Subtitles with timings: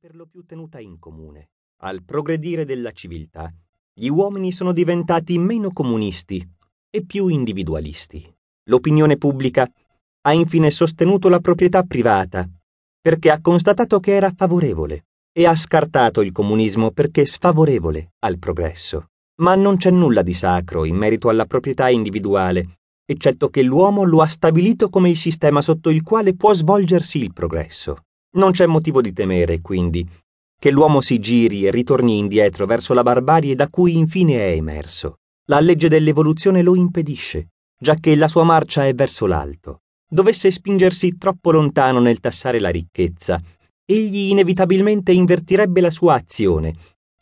[0.00, 1.48] per lo più tenuta in comune.
[1.82, 3.52] Al progredire della civiltà,
[3.92, 6.48] gli uomini sono diventati meno comunisti
[6.88, 8.32] e più individualisti.
[8.68, 9.68] L'opinione pubblica
[10.20, 12.48] ha infine sostenuto la proprietà privata
[13.00, 19.08] perché ha constatato che era favorevole e ha scartato il comunismo perché sfavorevole al progresso.
[19.40, 24.20] Ma non c'è nulla di sacro in merito alla proprietà individuale, eccetto che l'uomo lo
[24.20, 28.04] ha stabilito come il sistema sotto il quale può svolgersi il progresso.
[28.36, 30.06] Non c'è motivo di temere, quindi,
[30.58, 35.18] che l'uomo si giri e ritorni indietro verso la barbarie da cui infine è emerso.
[35.46, 37.48] La legge dell'evoluzione lo impedisce,
[37.80, 39.80] giacché la sua marcia è verso l'alto.
[40.06, 43.40] Dovesse spingersi troppo lontano nel tassare la ricchezza,
[43.86, 46.74] egli inevitabilmente invertirebbe la sua azione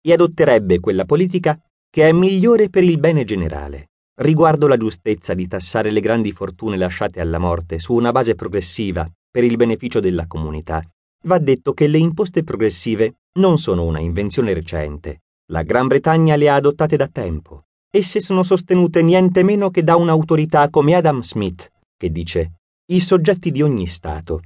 [0.00, 1.58] e adotterebbe quella politica
[1.90, 3.88] che è migliore per il bene generale.
[4.20, 9.10] Riguardo la giustezza di tassare le grandi fortune lasciate alla morte su una base progressiva
[9.32, 10.84] per il beneficio della comunità,
[11.24, 15.22] va detto che le imposte progressive non sono una invenzione recente.
[15.50, 17.64] La Gran Bretagna le ha adottate da tempo.
[17.90, 22.52] Esse sono sostenute niente meno che da un'autorità come Adam Smith, che dice
[22.92, 24.42] i soggetti di ogni Stato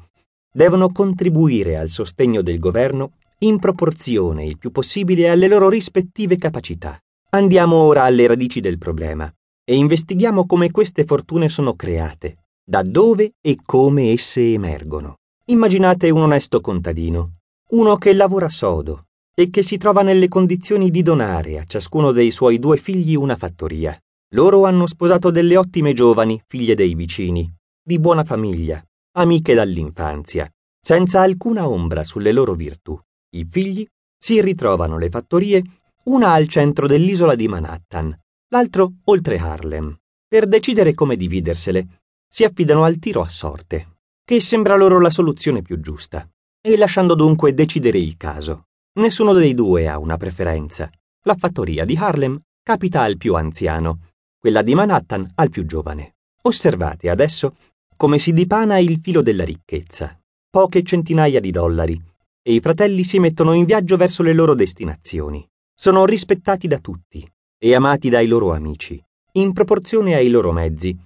[0.53, 6.99] devono contribuire al sostegno del governo in proporzione il più possibile alle loro rispettive capacità.
[7.31, 9.31] Andiamo ora alle radici del problema
[9.65, 15.19] e investighiamo come queste fortune sono create, da dove e come esse emergono.
[15.45, 17.37] Immaginate un onesto contadino,
[17.71, 19.05] uno che lavora sodo
[19.39, 23.37] e che si trova nelle condizioni di donare a ciascuno dei suoi due figli una
[23.37, 23.97] fattoria.
[24.31, 27.49] Loro hanno sposato delle ottime giovani, figlie dei vicini,
[27.81, 30.51] di buona famiglia, amiche dall'infanzia,
[30.81, 32.99] senza alcuna ombra sulle loro virtù.
[33.37, 33.87] I figli
[34.19, 35.63] si ritrovano le fattorie,
[36.05, 39.97] una al centro dell'isola di Manhattan, l'altro oltre Harlem.
[40.27, 43.95] Per decidere come dividersele, si affidano al tiro a sorte
[44.27, 46.29] che sembra loro la soluzione più giusta,
[46.61, 48.65] e lasciando dunque decidere il caso.
[48.95, 50.91] Nessuno dei due ha una preferenza.
[51.23, 54.01] La fattoria di Harlem capita al più anziano,
[54.37, 56.17] quella di Manhattan al più giovane.
[56.43, 57.55] Osservate adesso
[57.97, 60.21] come si dipana il filo della ricchezza.
[60.51, 62.03] Poche centinaia di dollari,
[62.43, 65.49] e i fratelli si mettono in viaggio verso le loro destinazioni.
[65.73, 67.25] Sono rispettati da tutti
[67.59, 69.01] e amati dai loro amici,
[69.35, 70.99] in proporzione ai loro mezzi,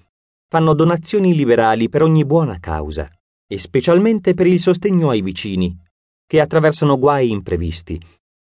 [0.50, 3.08] fanno donazioni liberali per ogni buona causa
[3.46, 5.76] e specialmente per il sostegno ai vicini,
[6.26, 8.00] che attraversano guai imprevisti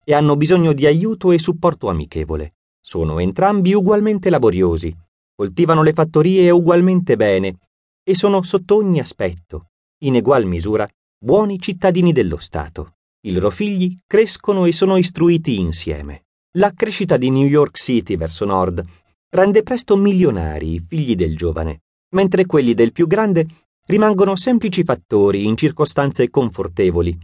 [0.05, 2.55] e hanno bisogno di aiuto e supporto amichevole.
[2.81, 4.93] Sono entrambi ugualmente laboriosi,
[5.37, 7.59] coltivano le fattorie ugualmente bene
[8.03, 9.69] e sono sotto ogni aspetto,
[10.03, 12.97] in egual misura, buoni cittadini dello Stato.
[13.25, 16.25] I loro figli crescono e sono istruiti insieme.
[16.59, 18.85] La crescita di New York City verso nord
[19.31, 21.83] rende presto milionari i figli del giovane
[22.15, 23.47] mentre quelli del più grande
[23.87, 27.17] rimangono semplici fattori in circostanze confortevoli,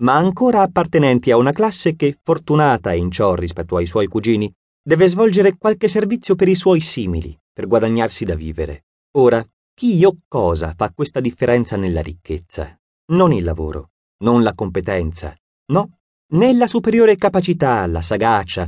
[0.00, 4.52] ma ancora appartenenti a una classe che, fortunata in ciò rispetto ai suoi cugini,
[4.82, 8.86] deve svolgere qualche servizio per i suoi simili, per guadagnarsi da vivere.
[9.18, 12.78] Ora, chi o cosa fa questa differenza nella ricchezza?
[13.12, 13.90] Non il lavoro,
[14.24, 15.36] non la competenza,
[15.72, 15.98] no,
[16.32, 18.66] né la superiore capacità, la sagacia,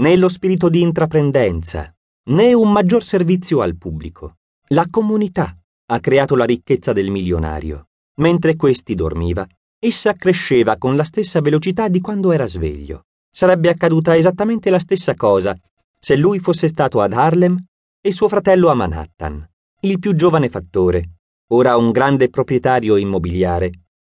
[0.00, 1.94] né lo spirito di intraprendenza,
[2.30, 4.36] né un maggior servizio al pubblico.
[4.70, 5.56] La comunità
[5.92, 7.86] ha creato la ricchezza del milionario.
[8.16, 9.46] Mentre questi dormiva,
[9.78, 13.04] essa cresceva con la stessa velocità di quando era sveglio.
[13.30, 15.56] Sarebbe accaduta esattamente la stessa cosa
[16.00, 17.62] se lui fosse stato ad Harlem
[18.00, 19.48] e suo fratello a Manhattan.
[19.82, 21.10] Il più giovane fattore,
[21.52, 23.70] ora un grande proprietario immobiliare,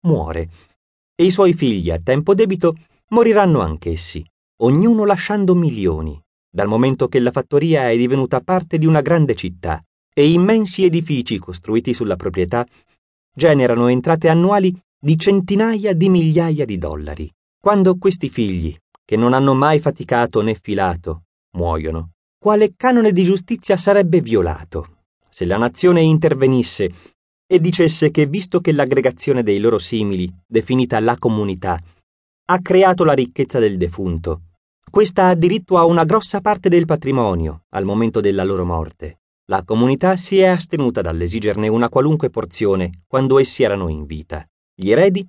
[0.03, 0.49] muore
[1.17, 2.77] e i suoi figli a tempo debito
[3.09, 4.25] moriranno anch'essi,
[4.61, 9.83] ognuno lasciando milioni, dal momento che la fattoria è divenuta parte di una grande città
[10.19, 12.67] e immensi edifici costruiti sulla proprietà
[13.35, 17.31] generano entrate annuali di centinaia di migliaia di dollari.
[17.61, 21.25] Quando questi figli, che non hanno mai faticato né filato,
[21.57, 24.97] muoiono, quale canone di giustizia sarebbe violato
[25.37, 26.91] se la nazione intervenisse
[27.47, 31.79] e dicesse che visto che l'aggregazione dei loro simili, definita la comunità,
[32.47, 34.45] ha creato la ricchezza del defunto,
[34.91, 39.19] questa ha diritto a una grossa parte del patrimonio al momento della loro morte.
[39.49, 44.45] La comunità si è astenuta dall'esigerne una qualunque porzione quando essi erano in vita.
[44.75, 45.25] Gli eredi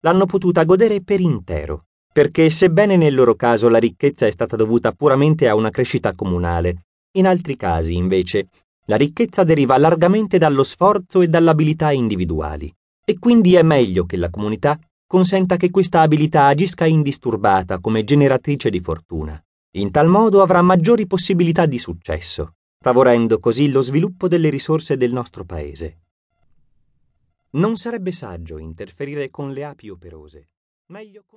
[0.00, 4.90] l'hanno potuta godere per intero, perché sebbene nel loro caso la ricchezza è stata dovuta
[4.90, 8.48] puramente a una crescita comunale, in altri casi, invece,
[8.86, 12.74] la ricchezza deriva largamente dallo sforzo e dall'abilità individuali.
[13.04, 14.76] E quindi è meglio che la comunità
[15.06, 19.40] consenta che questa abilità agisca indisturbata come generatrice di fortuna.
[19.74, 25.12] In tal modo avrà maggiori possibilità di successo favorendo così lo sviluppo delle risorse del
[25.12, 25.98] nostro paese.
[27.50, 30.48] Non sarebbe saggio interferire con le api operose.
[30.86, 31.28] Meglio con